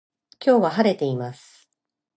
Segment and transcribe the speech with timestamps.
[0.43, 1.67] 今日は晴れています